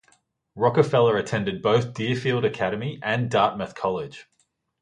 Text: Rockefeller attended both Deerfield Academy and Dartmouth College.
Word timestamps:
Rockefeller 0.55 1.15
attended 1.17 1.61
both 1.61 1.93
Deerfield 1.93 2.43
Academy 2.43 2.97
and 3.03 3.29
Dartmouth 3.29 3.75
College. 3.75 4.27